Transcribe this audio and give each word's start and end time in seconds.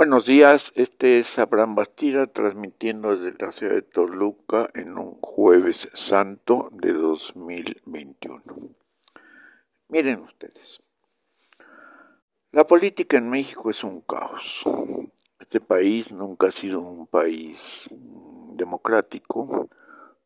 Buenos 0.00 0.24
días, 0.24 0.72
este 0.76 1.18
es 1.18 1.38
Abraham 1.38 1.74
Bastida 1.74 2.26
transmitiendo 2.26 3.14
desde 3.14 3.36
la 3.38 3.52
ciudad 3.52 3.74
de 3.74 3.82
Toluca 3.82 4.70
en 4.72 4.96
un 4.96 5.18
jueves 5.20 5.90
santo 5.92 6.70
de 6.72 6.94
2021. 6.94 8.42
Miren 9.88 10.20
ustedes, 10.20 10.82
la 12.50 12.66
política 12.66 13.18
en 13.18 13.28
México 13.28 13.68
es 13.68 13.84
un 13.84 14.00
caos. 14.00 14.62
Este 15.38 15.60
país 15.60 16.10
nunca 16.12 16.46
ha 16.46 16.52
sido 16.52 16.80
un 16.80 17.06
país 17.06 17.86
democrático. 18.54 19.68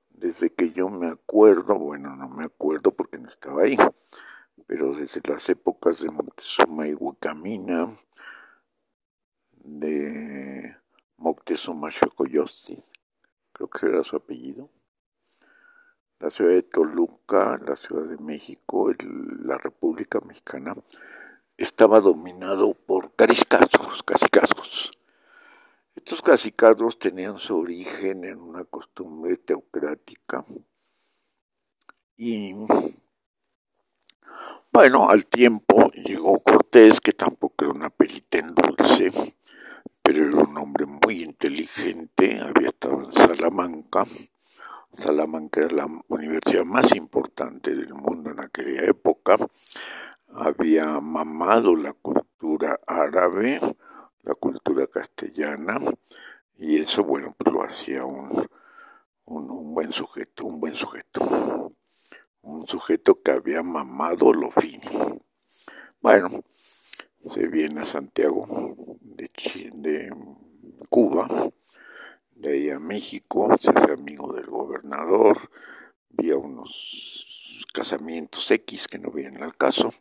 Desde 0.08 0.50
que 0.50 0.70
yo 0.70 0.88
me 0.88 1.08
acuerdo, 1.08 1.76
bueno, 1.76 2.14
no 2.14 2.28
me 2.28 2.44
acuerdo 2.44 2.92
porque 2.92 3.18
no 3.18 3.28
estaba 3.28 3.62
ahí, 3.62 3.76
pero 4.68 4.94
desde 4.94 5.20
las 5.28 5.48
épocas 5.48 6.00
de 6.00 6.10
Montezuma 6.10 6.86
y 6.86 6.94
Huacamina, 6.94 7.92
de 9.64 10.76
Moctezuma 11.16 11.90
Xocoyosti, 11.90 12.78
creo 13.52 13.68
que 13.68 13.86
era 13.86 14.04
su 14.04 14.16
apellido, 14.16 14.70
la 16.20 16.30
ciudad 16.30 16.52
de 16.52 16.62
Toluca, 16.62 17.58
la 17.66 17.74
ciudad 17.76 18.04
de 18.04 18.18
México, 18.18 18.92
la 19.42 19.58
República 19.58 20.20
Mexicana, 20.20 20.76
estaba 21.56 22.00
dominado 22.00 22.74
por 22.74 23.14
cariscazos, 23.14 24.02
casicazos. 24.02 24.92
Estos 25.96 26.22
casicazos 26.22 26.98
tenían 26.98 27.38
su 27.38 27.58
origen 27.58 28.24
en 28.24 28.38
una 28.38 28.64
costumbre 28.64 29.36
teocrática 29.36 30.44
y 32.16 32.54
bueno, 34.72 35.08
al 35.08 35.26
tiempo 35.26 35.88
llegó 35.92 36.38
Cortés, 36.40 37.00
que 37.00 37.12
tampoco 37.12 37.64
era 37.64 37.74
una 37.74 37.90
pelita 37.90 38.38
en 38.38 38.54
dulce, 38.54 39.10
pero 40.02 40.26
era 40.26 40.38
un 40.38 40.56
hombre 40.58 40.86
muy 40.86 41.22
inteligente, 41.44 42.40
había 42.40 42.68
estado 42.68 43.02
en 43.02 43.12
Salamanca. 43.12 44.04
Salamanca 44.92 45.60
era 45.60 45.70
la 45.74 45.88
universidad 46.08 46.64
más 46.64 46.96
importante 46.96 47.74
del 47.74 47.92
mundo 47.92 48.30
en 48.30 48.40
aquella 48.40 48.86
época. 48.86 49.36
Había 50.28 51.00
mamado 51.00 51.76
la 51.76 51.92
cultura 51.92 52.80
árabe, 52.86 53.60
la 54.22 54.34
cultura 54.34 54.86
castellana, 54.86 55.76
y 56.56 56.80
eso, 56.80 57.04
bueno, 57.04 57.34
pues 57.36 57.52
lo 57.52 57.62
hacía 57.62 58.06
un, 58.06 58.30
un, 59.26 59.74
buen 59.74 59.92
sujeto, 59.92 60.46
un 60.46 60.60
buen 60.60 60.74
sujeto. 60.74 61.72
Un 62.40 62.66
sujeto 62.66 63.20
que 63.20 63.32
había 63.32 63.62
mamado 63.62 64.32
lo 64.32 64.50
fino. 64.50 65.20
Bueno, 66.00 66.30
se 67.22 67.46
viene 67.48 67.82
a 67.82 67.84
Santiago 67.84 68.46
de, 69.02 69.30
de 69.74 70.10
Cuba, 70.88 71.26
de 72.30 72.52
ahí 72.52 72.70
a 72.70 72.78
México, 72.78 73.50
se 73.60 73.70
hace 73.70 73.92
amigo 73.92 74.32
del 74.32 74.46
gobernador, 74.46 75.50
vía 76.10 76.36
unos 76.36 77.66
casamientos 77.72 78.50
X 78.50 78.86
que 78.86 78.98
no 78.98 79.10
vienen 79.10 79.42
al 79.42 79.56
caso, 79.56 79.92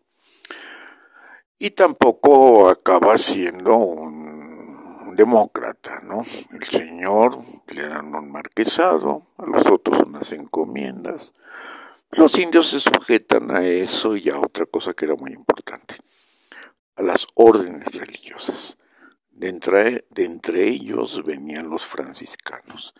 y 1.58 1.72
tampoco 1.72 2.70
acaba 2.70 3.18
siendo 3.18 3.76
un 3.78 5.16
demócrata, 5.16 6.02
¿no? 6.02 6.22
El 6.52 6.64
señor 6.64 7.40
le 7.68 7.88
dan 7.88 8.14
un 8.14 8.32
marquesado, 8.32 9.28
a 9.38 9.46
los 9.46 9.66
otros 9.68 10.02
unas 10.02 10.32
encomiendas. 10.34 11.34
Los 12.12 12.38
indios 12.38 12.70
se 12.70 12.80
sujetan 12.80 13.52
a 13.52 13.66
eso 13.66 14.16
y 14.16 14.30
a 14.30 14.40
otra 14.40 14.66
cosa 14.66 14.94
que 14.94 15.06
era 15.06 15.16
muy 15.16 15.32
importante 15.32 15.96
a 16.96 17.02
las 17.02 17.28
órdenes 17.36 17.94
religiosas. 17.96 18.78
De 19.44 19.50
entre, 19.50 20.06
de 20.10 20.24
entre 20.24 20.70
ellos 20.70 21.22
venían 21.26 21.70
los 21.70 21.86
franciscanos. 21.86 22.94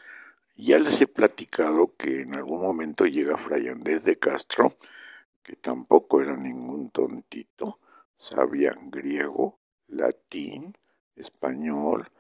Ya 0.58 0.78
les 0.78 1.00
he 1.00 1.08
platicado 1.08 1.96
que 1.96 2.20
en 2.24 2.36
algún 2.36 2.62
momento 2.62 3.06
llega 3.06 3.38
Fray 3.38 3.70
Andrés 3.70 4.04
de 4.04 4.18
Castro, 4.18 4.76
que 5.42 5.56
tampoco 5.56 6.20
era 6.20 6.36
ningún 6.36 6.90
tontito, 6.90 7.80
sabía 8.18 8.76
griego, 8.88 9.58
latín, 9.88 10.76
español, 11.16 12.12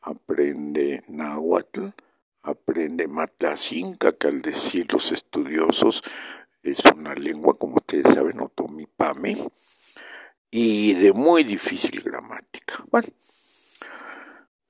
aprende 0.00 1.04
náhuatl, 1.06 1.90
aprende 2.42 3.06
matacinca, 3.06 4.10
que 4.10 4.26
al 4.26 4.42
decir 4.42 4.92
los 4.92 5.12
estudiosos 5.12 6.02
es 6.64 6.84
una 6.86 7.14
lengua, 7.14 7.54
como 7.54 7.76
ustedes 7.76 8.14
saben, 8.14 8.40
otomipame, 8.40 9.36
y 10.50 10.94
de 10.94 11.12
muy 11.12 11.44
difícil 11.44 12.02
gramática. 12.02 12.84
Bueno, 12.90 13.06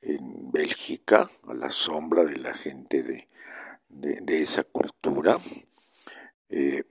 en 0.00 0.50
Bélgica, 0.50 1.28
a 1.48 1.54
la 1.54 1.70
sombra 1.70 2.24
de 2.24 2.36
la 2.36 2.54
gente 2.54 3.02
de, 3.02 3.26
de, 3.88 4.42
esa 4.42 4.64
cultura, 4.64 5.36
eh, 6.48 6.84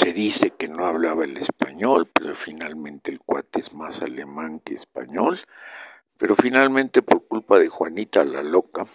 se 0.00 0.14
dice 0.14 0.52
que 0.52 0.66
no 0.66 0.86
hablaba 0.86 1.24
el 1.24 1.36
español, 1.36 2.08
pero 2.10 2.34
finalmente 2.34 3.10
el 3.10 3.20
cuate 3.20 3.60
es 3.60 3.74
más 3.74 4.00
alemán 4.00 4.58
que 4.60 4.74
español. 4.74 5.38
Pero 6.16 6.36
finalmente 6.36 7.02
por 7.02 7.26
culpa 7.26 7.58
de 7.58 7.68
Juanita 7.68 8.24
la 8.24 8.42
loca 8.42 8.86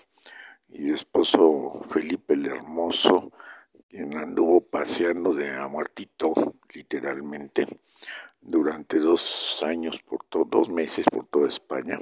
y 0.68 0.88
su 0.88 0.94
esposo 0.96 1.84
Felipe 1.88 2.34
el 2.34 2.48
Hermoso, 2.48 3.32
quien 3.88 4.18
anduvo 4.18 4.62
paseando 4.62 5.36
de 5.36 5.56
a 5.56 5.68
muertito, 5.68 6.34
literalmente, 6.74 7.68
durante 8.42 8.98
dos 8.98 9.62
años, 9.64 10.02
por 10.02 10.26
dos 10.50 10.70
meses 10.70 11.06
por 11.12 11.28
toda 11.28 11.48
España. 11.48 12.00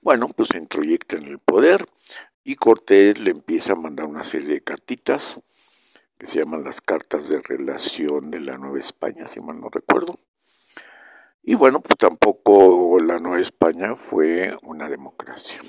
Bueno, 0.00 0.26
pues 0.28 0.48
se 0.48 0.58
introyecta 0.58 1.16
en 1.16 1.24
el 1.24 1.38
poder 1.38 1.84
y 2.44 2.56
Cortés 2.56 3.20
le 3.20 3.32
empieza 3.32 3.74
a 3.74 3.76
mandar 3.76 4.06
una 4.06 4.24
serie 4.24 4.54
de 4.54 4.62
cartitas 4.62 5.38
que 6.20 6.26
se 6.26 6.40
llaman 6.40 6.62
las 6.62 6.82
cartas 6.82 7.30
de 7.30 7.40
relación 7.40 8.30
de 8.30 8.40
la 8.40 8.58
Nueva 8.58 8.78
España, 8.78 9.26
si 9.26 9.40
mal 9.40 9.58
no 9.58 9.70
recuerdo. 9.70 10.20
Y 11.42 11.54
bueno, 11.54 11.80
pues 11.80 11.96
tampoco 11.96 12.98
la 13.00 13.18
Nueva 13.18 13.40
España 13.40 13.96
fue 13.96 14.54
una 14.62 14.90
democracia. 14.90 15.62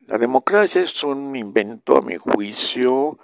La 0.00 0.18
democracia 0.18 0.82
es 0.82 1.02
un 1.02 1.34
invento, 1.34 1.96
a 1.96 2.02
mi 2.02 2.18
juicio, 2.18 3.18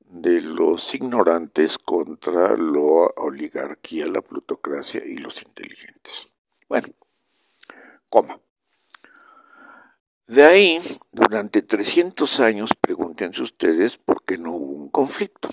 de 0.00 0.42
los 0.42 0.94
ignorantes 0.94 1.78
contra 1.78 2.58
la 2.58 3.10
oligarquía, 3.16 4.04
la 4.04 4.20
plutocracia 4.20 5.02
y 5.02 5.16
los 5.16 5.42
inteligentes. 5.42 6.34
Bueno, 6.68 6.88
coma. 8.10 8.38
De 10.26 10.44
ahí, 10.44 10.78
durante 11.10 11.62
300 11.62 12.40
años, 12.40 12.70
pregúntense 12.78 13.42
ustedes 13.42 13.96
por 13.96 14.24
qué 14.24 14.36
no 14.36 14.52
hubo 14.52 14.73
conflicto. 14.94 15.48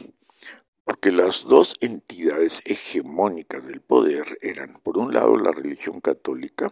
Porque 0.84 1.10
las 1.10 1.46
dos 1.46 1.74
entidades 1.82 2.62
hegemónicas 2.64 3.66
del 3.66 3.82
poder 3.82 4.38
eran, 4.42 4.80
por 4.84 5.00
un 5.00 5.16
lado, 5.16 5.36
la 5.36 5.52
religión 5.52 6.00
católica, 6.00 6.72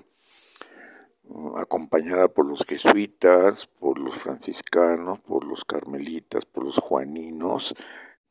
mm, 1.23 1.57
acompañada 1.57 2.27
por 2.27 2.45
los 2.45 2.63
jesuitas, 2.65 3.65
por 3.65 3.97
los 3.97 4.13
franciscanos, 4.13 5.23
por 5.23 5.45
los 5.45 5.65
carmelitas, 5.65 6.45
por 6.45 6.63
los 6.63 6.77
juaninos, 6.77 7.73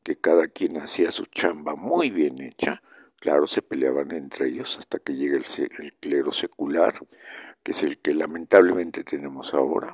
que 0.03 0.15
cada 0.15 0.47
quien 0.47 0.77
hacía 0.77 1.11
su 1.11 1.25
chamba 1.25 1.75
muy 1.75 2.09
bien 2.09 2.41
hecha. 2.41 2.81
Claro, 3.17 3.45
se 3.45 3.61
peleaban 3.61 4.13
entre 4.13 4.47
ellos 4.47 4.77
hasta 4.77 4.99
que 4.99 5.15
llega 5.15 5.37
el 5.37 5.93
clero 5.99 6.31
secular, 6.31 6.93
que 7.61 7.71
es 7.71 7.83
el 7.83 7.97
que 7.97 8.13
lamentablemente 8.13 9.03
tenemos 9.03 9.53
ahora, 9.53 9.91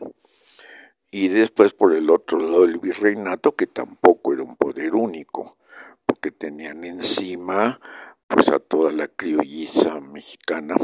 y 1.17 1.29
después 1.29 1.73
por 1.73 1.95
el 1.95 2.09
otro 2.09 2.39
lado 2.39 2.65
el 2.65 2.77
virreinato, 2.77 3.55
que 3.55 3.67
tampoco 3.67 4.14
un 4.45 4.55
poder 4.55 4.95
único, 4.95 5.57
porque 6.05 6.31
tenían 6.31 6.83
encima 6.83 7.79
pues 8.27 8.49
a 8.49 8.59
toda 8.59 8.91
la 8.91 9.07
criolliza 9.07 9.99
mexicana 10.01 10.75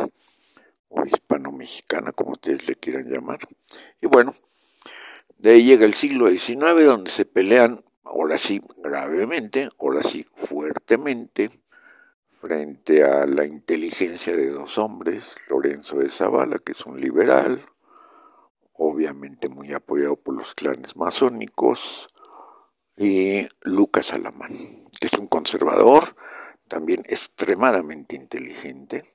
o 0.90 1.06
hispano-mexicana, 1.06 2.12
como 2.12 2.32
ustedes 2.34 2.68
le 2.68 2.76
quieran 2.76 3.10
llamar. 3.10 3.40
Y 4.02 4.08
bueno, 4.08 4.34
De 5.42 5.50
ahí 5.54 5.64
llega 5.64 5.86
el 5.88 5.96
siglo 5.96 6.30
XIX, 6.30 6.86
donde 6.86 7.10
se 7.10 7.26
pelean, 7.26 7.84
ahora 8.04 8.38
sí 8.38 8.62
gravemente, 8.78 9.70
ahora 9.80 10.04
sí 10.04 10.24
fuertemente, 10.36 11.50
frente 12.40 13.04
a 13.04 13.26
la 13.26 13.46
inteligencia 13.46 14.36
de 14.36 14.52
dos 14.52 14.78
hombres, 14.78 15.24
Lorenzo 15.50 15.98
de 15.98 16.12
Zavala, 16.12 16.60
que 16.60 16.74
es 16.74 16.86
un 16.86 17.02
liberal, 17.02 17.66
obviamente 18.74 19.50
muy 19.50 19.74
apoyado 19.74 20.16
por 20.16 20.36
los 20.36 20.54
clanes 20.54 20.96
masónicos, 20.96 22.08
y 23.02 23.48
Lucas 23.62 24.14
Alamán, 24.14 24.52
que 25.00 25.08
es 25.08 25.14
un 25.14 25.28
conservador, 25.28 26.16
también 26.68 27.04
extremadamente 27.08 28.16
inteligente, 28.16 29.14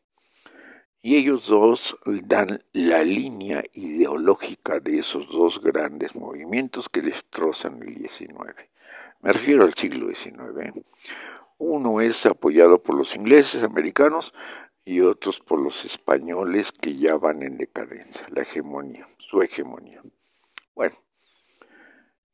y 1.01 1.17
ellos 1.17 1.47
dos 1.47 1.97
dan 2.25 2.65
la 2.73 3.05
línea 3.05 3.63
ideológica 3.75 4.81
de 4.81 4.99
esos 4.99 5.29
dos 5.29 5.61
grandes 5.61 6.17
movimientos 6.17 6.89
que 6.89 7.01
destrozan 7.01 7.81
el 7.83 7.95
XIX. 7.95 8.57
Me 9.21 9.31
refiero 9.31 9.63
al 9.63 9.75
siglo 9.75 10.13
XIX. 10.13 10.85
Uno 11.59 12.01
es 12.01 12.27
apoyado 12.27 12.83
por 12.83 12.97
los 12.97 13.15
ingleses 13.15 13.63
americanos 13.63 14.35
y 14.85 15.01
otros 15.01 15.41
por 15.41 15.61
los 15.61 15.85
españoles 15.85 16.73
que 16.73 16.97
ya 16.97 17.17
van 17.17 17.43
en 17.43 17.57
decadencia, 17.57 18.27
la 18.31 18.43
hegemonía, 18.43 19.07
su 19.19 19.43
hegemonía. 19.43 20.03
Bueno, 20.75 20.97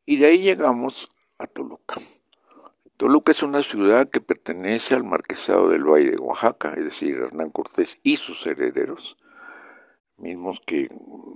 y 0.06 0.16
de 0.16 0.26
ahí 0.26 0.38
llegamos 0.38 1.08
Toluca. 1.46 1.96
Toluca 2.96 3.32
es 3.32 3.42
una 3.42 3.62
ciudad 3.62 4.08
que 4.08 4.20
pertenece 4.20 4.94
al 4.94 5.02
marquesado 5.02 5.68
del 5.68 5.84
Valle 5.84 6.12
de 6.12 6.18
Oaxaca, 6.18 6.74
es 6.76 6.84
decir, 6.84 7.16
Hernán 7.16 7.50
Cortés 7.50 7.96
y 8.02 8.16
sus 8.16 8.46
herederos, 8.46 9.16
mismos 10.18 10.60
que 10.64 10.88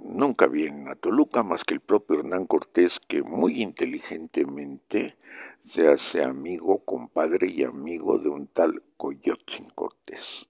nunca 0.04 0.46
vienen 0.46 0.88
a 0.88 0.94
Toluca, 0.94 1.42
más 1.42 1.64
que 1.64 1.74
el 1.74 1.80
propio 1.80 2.20
Hernán 2.20 2.46
Cortés, 2.46 3.00
que 3.00 3.22
muy 3.22 3.62
inteligentemente 3.62 5.16
se 5.64 5.88
hace 5.88 6.22
amigo, 6.22 6.84
compadre 6.84 7.50
y 7.50 7.64
amigo 7.64 8.18
de 8.18 8.28
un 8.28 8.46
tal 8.46 8.82
Coyotzin 8.96 9.68
Cortés, 9.70 10.48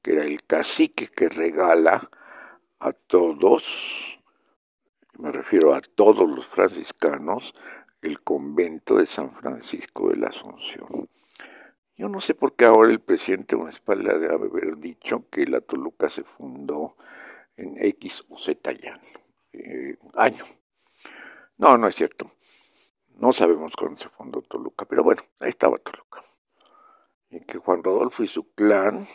que 0.00 0.12
era 0.12 0.24
el 0.24 0.44
cacique 0.44 1.08
que 1.08 1.28
regala 1.28 2.08
a 2.78 2.92
todos, 2.92 3.64
me 5.18 5.32
refiero 5.32 5.74
a 5.74 5.80
todos 5.80 6.30
los 6.30 6.46
franciscanos, 6.46 7.52
el 8.02 8.22
convento 8.22 8.96
de 8.96 9.06
San 9.06 9.32
Francisco 9.34 10.10
de 10.10 10.16
la 10.16 10.28
Asunción. 10.28 11.08
Yo 11.96 12.08
no 12.08 12.20
sé 12.20 12.34
por 12.34 12.54
qué 12.54 12.64
ahora 12.64 12.90
el 12.90 13.00
presidente 13.00 13.54
municipal 13.54 14.02
le 14.02 14.18
debe 14.18 14.34
haber 14.34 14.76
dicho 14.78 15.24
que 15.30 15.46
la 15.46 15.60
Toluca 15.60 16.10
se 16.10 16.24
fundó 16.24 16.96
en 17.56 17.76
X 17.78 18.24
o 18.28 18.38
Z 18.38 18.72
eh, 19.52 19.96
año. 20.14 20.44
No, 21.58 21.78
no 21.78 21.86
es 21.86 21.94
cierto. 21.94 22.26
No 23.18 23.32
sabemos 23.32 23.72
cuándo 23.78 24.00
se 24.00 24.08
fundó 24.08 24.42
Toluca, 24.42 24.84
pero 24.84 25.04
bueno, 25.04 25.22
ahí 25.38 25.50
estaba 25.50 25.78
Toluca. 25.78 26.22
Y 27.30 27.40
que 27.40 27.58
Juan 27.58 27.84
Rodolfo 27.84 28.24
y 28.24 28.28
su 28.28 28.52
clan 28.52 29.06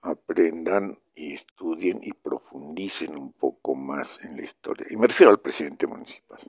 aprendan 0.00 0.98
y 1.14 1.34
estudien 1.34 2.00
y 2.02 2.12
profundicen 2.12 3.16
un 3.16 3.32
poco 3.32 3.74
más 3.74 4.20
en 4.22 4.36
la 4.36 4.44
historia. 4.44 4.86
Y 4.88 4.96
me 4.96 5.06
refiero 5.06 5.30
al 5.30 5.40
presidente 5.40 5.86
municipal. 5.86 6.40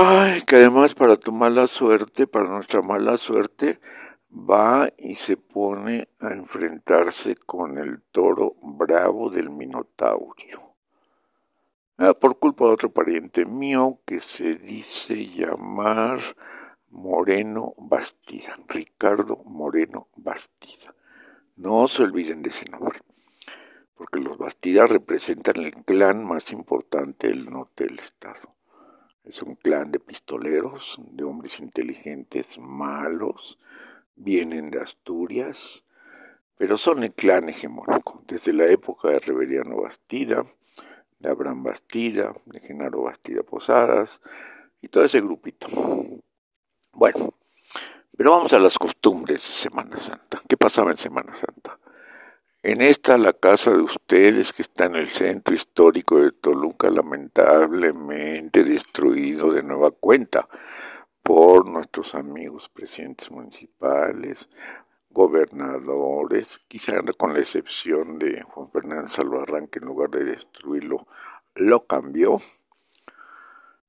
Ay, 0.00 0.42
que 0.42 0.54
además 0.54 0.94
para 0.94 1.16
tu 1.16 1.32
mala 1.32 1.66
suerte, 1.66 2.28
para 2.28 2.48
nuestra 2.48 2.82
mala 2.82 3.16
suerte, 3.16 3.80
va 4.30 4.88
y 4.96 5.16
se 5.16 5.36
pone 5.36 6.08
a 6.20 6.28
enfrentarse 6.28 7.34
con 7.34 7.78
el 7.78 8.02
toro 8.12 8.54
bravo 8.62 9.28
del 9.28 9.50
Minotaurio. 9.50 10.76
Ah, 11.96 12.14
por 12.14 12.38
culpa 12.38 12.66
de 12.66 12.70
otro 12.70 12.92
pariente 12.92 13.44
mío 13.44 13.98
que 14.06 14.20
se 14.20 14.54
dice 14.54 15.30
llamar 15.30 16.20
Moreno 16.90 17.74
Bastida, 17.76 18.56
Ricardo 18.68 19.42
Moreno 19.46 20.06
Bastida. 20.14 20.94
No 21.56 21.88
se 21.88 22.04
olviden 22.04 22.42
de 22.42 22.50
ese 22.50 22.70
nombre, 22.70 23.00
porque 23.96 24.20
los 24.20 24.38
Bastidas 24.38 24.90
representan 24.90 25.56
el 25.56 25.72
clan 25.72 26.24
más 26.24 26.52
importante 26.52 27.26
del 27.26 27.50
norte 27.50 27.86
del 27.86 27.98
estado. 27.98 28.57
Es 29.28 29.42
un 29.42 29.56
clan 29.56 29.92
de 29.92 30.00
pistoleros, 30.00 30.96
de 30.98 31.22
hombres 31.22 31.60
inteligentes, 31.60 32.58
malos, 32.58 33.58
vienen 34.16 34.70
de 34.70 34.80
Asturias, 34.80 35.84
pero 36.56 36.78
son 36.78 37.04
el 37.04 37.12
clan 37.12 37.50
hegemónico, 37.50 38.22
desde 38.26 38.54
la 38.54 38.64
época 38.68 39.10
de 39.10 39.18
Reveriano 39.18 39.82
Bastida, 39.82 40.46
de 41.18 41.28
Abraham 41.28 41.62
Bastida, 41.62 42.32
de 42.46 42.60
Genaro 42.60 43.02
Bastida 43.02 43.42
Posadas, 43.42 44.22
y 44.80 44.88
todo 44.88 45.04
ese 45.04 45.20
grupito. 45.20 45.66
Bueno, 46.92 47.34
pero 48.16 48.30
vamos 48.30 48.54
a 48.54 48.58
las 48.58 48.78
costumbres 48.78 49.42
de 49.42 49.52
Semana 49.52 49.98
Santa. 49.98 50.40
¿Qué 50.48 50.56
pasaba 50.56 50.90
en 50.90 50.96
Semana 50.96 51.34
Santa? 51.34 51.78
En 52.64 52.80
esta, 52.80 53.16
la 53.18 53.34
casa 53.34 53.70
de 53.70 53.82
ustedes, 53.82 54.52
que 54.52 54.62
está 54.62 54.86
en 54.86 54.96
el 54.96 55.06
centro 55.06 55.54
histórico 55.54 56.18
de 56.18 56.32
Toluca, 56.32 56.90
lamentablemente 56.90 58.64
destruido 58.64 59.52
de 59.52 59.62
nueva 59.62 59.92
cuenta 59.92 60.48
por 61.22 61.68
nuestros 61.68 62.16
amigos 62.16 62.68
presidentes 62.68 63.30
municipales, 63.30 64.48
gobernadores, 65.10 66.58
quizá 66.66 67.00
con 67.16 67.32
la 67.32 67.38
excepción 67.38 68.18
de 68.18 68.42
Juan 68.42 68.72
Fernández 68.72 69.12
Salvarrán, 69.12 69.68
que 69.68 69.78
en 69.78 69.84
lugar 69.84 70.10
de 70.10 70.24
destruirlo, 70.24 71.06
lo 71.54 71.86
cambió. 71.86 72.38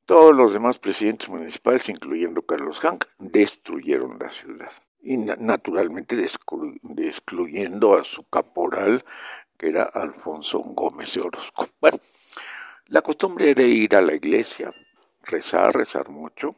Todos 0.06 0.36
los 0.36 0.54
demás 0.54 0.78
presidentes 0.78 1.28
municipales, 1.28 1.90
incluyendo 1.90 2.44
Carlos 2.44 2.80
Hank, 2.82 3.06
destruyeron 3.18 4.20
la 4.20 4.30
ciudad 4.30 4.72
y 5.02 5.18
naturalmente 5.18 6.16
excluyendo 6.98 7.98
a 7.98 8.04
su 8.04 8.24
que 9.58 9.68
era 9.68 9.84
Alfonso 9.84 10.60
Gómez 10.60 11.16
de 11.16 11.22
Orozco. 11.22 11.68
Bueno, 11.82 11.98
la 12.88 13.02
costumbre 13.02 13.52
era 13.52 13.64
ir 13.64 13.96
a 13.96 14.02
la 14.02 14.14
iglesia, 14.14 14.72
rezar, 15.24 15.76
rezar 15.76 16.10
mucho, 16.10 16.56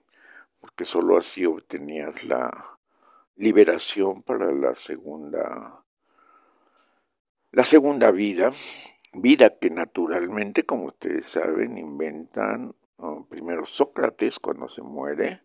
porque 0.59 0.85
sólo 0.85 1.17
así 1.17 1.45
obtenías 1.45 2.23
la 2.23 2.77
liberación 3.35 4.21
para 4.21 4.51
la 4.51 4.75
segunda, 4.75 5.83
la 7.51 7.63
segunda 7.63 8.11
vida, 8.11 8.51
vida 9.13 9.57
que 9.57 9.69
naturalmente, 9.71 10.63
como 10.63 10.85
ustedes 10.85 11.27
saben, 11.27 11.77
inventan 11.77 12.75
primero 13.29 13.65
Sócrates 13.65 14.37
cuando 14.37 14.69
se 14.69 14.83
muere, 14.83 15.41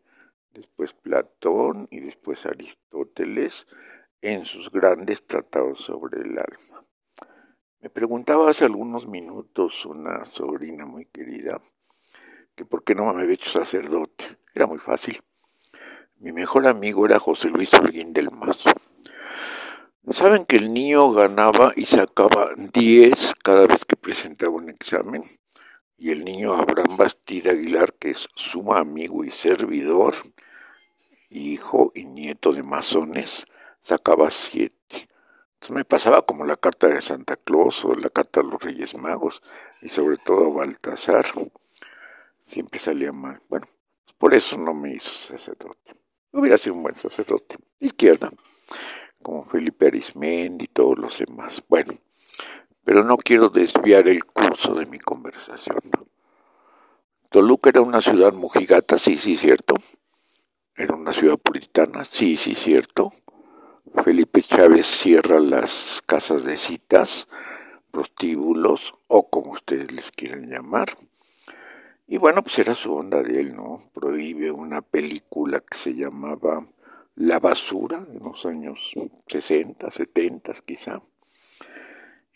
después 0.52 0.92
Platón 0.92 1.88
y 1.90 2.00
después 2.00 2.44
Aristóteles 2.44 3.66
en 4.22 4.44
sus 4.44 4.70
grandes 4.70 5.26
tratados 5.26 5.80
sobre 5.80 6.20
el 6.20 6.38
alma. 6.38 6.84
Me 7.80 7.90
preguntaba 7.90 8.50
hace 8.50 8.64
algunos 8.64 9.06
minutos 9.06 9.84
una 9.84 10.24
sobrina 10.26 10.86
muy 10.86 11.06
querida 11.06 11.60
que 12.56 12.64
por 12.64 12.82
qué 12.82 12.94
no 12.94 13.12
me 13.12 13.22
había 13.22 13.34
hecho 13.34 13.50
sacerdote. 13.50 14.24
Era 14.54 14.66
muy 14.66 14.78
fácil. 14.78 15.20
Mi 16.18 16.32
mejor 16.32 16.66
amigo 16.66 17.04
era 17.04 17.18
José 17.18 17.50
Luis 17.50 17.72
Holguín 17.74 18.12
del 18.14 18.30
Mazo. 18.30 18.70
¿Saben 20.10 20.46
que 20.46 20.56
el 20.56 20.68
niño 20.68 21.10
ganaba 21.10 21.72
y 21.76 21.84
sacaba 21.84 22.48
10 22.72 23.34
cada 23.44 23.66
vez 23.66 23.84
que 23.84 23.96
presentaba 23.96 24.52
un 24.52 24.70
examen? 24.70 25.22
Y 25.98 26.10
el 26.10 26.24
niño 26.24 26.54
Abraham 26.54 26.96
Bastida 26.96 27.50
Aguilar, 27.50 27.92
que 27.94 28.10
es 28.10 28.26
su 28.34 28.72
amigo 28.72 29.24
y 29.24 29.30
servidor, 29.30 30.14
hijo 31.28 31.92
y 31.94 32.04
nieto 32.04 32.52
de 32.52 32.62
masones, 32.62 33.44
sacaba 33.86 34.30
siete. 34.30 35.06
Entonces 35.54 35.70
me 35.70 35.84
pasaba 35.84 36.22
como 36.26 36.44
la 36.44 36.56
carta 36.56 36.88
de 36.88 37.00
Santa 37.00 37.36
Claus 37.36 37.84
o 37.84 37.94
la 37.94 38.10
carta 38.10 38.42
de 38.42 38.48
los 38.48 38.60
Reyes 38.60 38.98
Magos 38.98 39.42
y 39.80 39.88
sobre 39.88 40.16
todo 40.16 40.52
Baltasar. 40.52 41.24
Siempre 42.42 42.80
salía 42.80 43.12
mal. 43.12 43.40
Bueno, 43.48 43.66
por 44.18 44.34
eso 44.34 44.58
no 44.58 44.74
me 44.74 44.94
hizo 44.94 45.10
sacerdote. 45.10 45.92
Hubiera 46.32 46.58
sido 46.58 46.74
un 46.74 46.82
buen 46.82 46.96
sacerdote. 46.96 47.58
Izquierda, 47.78 48.28
como 49.22 49.44
Felipe 49.44 49.86
Arismendi 49.86 50.64
y 50.64 50.68
todos 50.68 50.98
los 50.98 51.18
demás. 51.18 51.62
Bueno, 51.68 51.92
pero 52.84 53.04
no 53.04 53.16
quiero 53.16 53.50
desviar 53.50 54.08
el 54.08 54.24
curso 54.24 54.74
de 54.74 54.86
mi 54.86 54.98
conversación. 54.98 55.78
Toluca 57.30 57.70
era 57.70 57.82
una 57.82 58.00
ciudad 58.00 58.32
mojigata, 58.32 58.98
sí, 58.98 59.16
sí, 59.16 59.36
cierto 59.36 59.76
era 60.76 60.94
una 60.94 61.12
ciudad 61.12 61.38
puritana, 61.38 62.04
sí, 62.04 62.36
sí, 62.36 62.54
cierto. 62.54 63.10
Felipe 64.04 64.42
Chávez 64.42 64.86
cierra 64.86 65.40
las 65.40 66.02
casas 66.06 66.44
de 66.44 66.56
citas, 66.56 67.28
prostíbulos 67.90 68.94
o 69.08 69.28
como 69.28 69.52
ustedes 69.52 69.90
les 69.90 70.10
quieran 70.10 70.48
llamar. 70.48 70.88
Y 72.06 72.18
bueno, 72.18 72.42
pues 72.42 72.58
era 72.58 72.74
su 72.74 72.94
onda 72.94 73.22
de 73.22 73.40
él, 73.40 73.56
¿no? 73.56 73.78
Prohíbe 73.92 74.52
una 74.52 74.82
película 74.82 75.60
que 75.60 75.76
se 75.76 75.94
llamaba 75.94 76.64
La 77.16 77.40
basura 77.40 78.06
en 78.08 78.22
los 78.22 78.46
años 78.46 78.78
60, 79.26 79.90
70 79.90 80.52
quizá. 80.64 81.02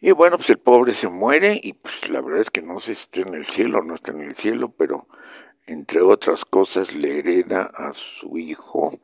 Y 0.00 0.10
bueno, 0.12 0.38
pues 0.38 0.50
el 0.50 0.58
pobre 0.58 0.92
se 0.92 1.08
muere 1.08 1.60
y 1.62 1.74
pues 1.74 2.08
la 2.10 2.20
verdad 2.20 2.40
es 2.40 2.50
que 2.50 2.62
no 2.62 2.80
sé 2.80 2.94
si 2.94 3.02
está 3.02 3.20
en 3.20 3.34
el 3.34 3.44
cielo 3.44 3.78
o 3.78 3.82
no 3.82 3.94
está 3.94 4.12
en 4.12 4.22
el 4.22 4.34
cielo, 4.34 4.72
pero 4.76 5.06
entre 5.66 6.00
otras 6.00 6.44
cosas 6.44 6.96
le 6.96 7.18
hereda 7.18 7.70
a 7.74 7.92
su 7.92 8.38
hijo 8.38 8.98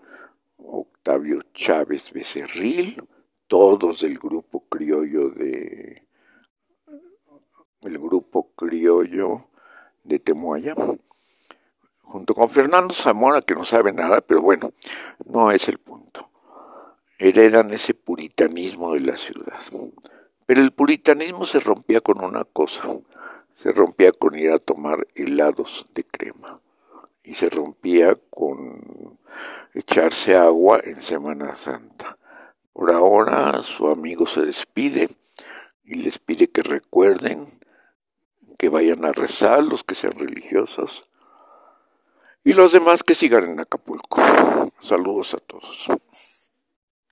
Octavio 1.06 1.40
Chávez 1.54 2.12
Becerril, 2.12 3.00
todos 3.46 4.00
del 4.00 4.18
grupo 4.18 4.64
criollo 4.68 5.30
de 5.30 6.02
el 7.82 7.96
grupo 7.96 8.50
criollo 8.56 9.46
de 10.02 10.18
Temoaya, 10.18 10.74
junto 12.02 12.34
con 12.34 12.50
Fernando 12.50 12.92
Zamora, 12.92 13.40
que 13.42 13.54
no 13.54 13.64
sabe 13.64 13.92
nada, 13.92 14.20
pero 14.20 14.42
bueno, 14.42 14.72
no 15.24 15.52
es 15.52 15.68
el 15.68 15.78
punto. 15.78 16.28
Heredan 17.20 17.72
ese 17.72 17.94
puritanismo 17.94 18.94
de 18.94 19.00
la 19.00 19.16
ciudad. 19.16 19.60
Pero 20.44 20.60
el 20.60 20.72
puritanismo 20.72 21.46
se 21.46 21.60
rompía 21.60 22.00
con 22.00 22.24
una 22.24 22.44
cosa, 22.44 22.82
se 23.54 23.70
rompía 23.70 24.10
con 24.10 24.36
ir 24.36 24.50
a 24.50 24.58
tomar 24.58 25.06
helados 25.14 25.86
de 25.94 26.02
crema 26.02 26.60
y 27.22 27.34
se 27.34 27.48
rompía 27.48 28.16
echarse 29.76 30.34
agua 30.34 30.80
en 30.82 31.02
Semana 31.02 31.54
Santa. 31.54 32.18
Por 32.72 32.92
ahora 32.92 33.62
su 33.62 33.88
amigo 33.88 34.26
se 34.26 34.40
despide 34.40 35.08
y 35.84 35.96
les 35.96 36.18
pide 36.18 36.48
que 36.48 36.62
recuerden 36.62 37.46
que 38.58 38.70
vayan 38.70 39.04
a 39.04 39.12
rezar 39.12 39.62
los 39.62 39.84
que 39.84 39.94
sean 39.94 40.12
religiosos 40.12 41.08
y 42.42 42.54
los 42.54 42.72
demás 42.72 43.02
que 43.02 43.14
sigan 43.14 43.44
en 43.44 43.60
Acapulco. 43.60 44.22
Saludos 44.80 45.34
a 45.34 45.38
todos. 45.38 46.45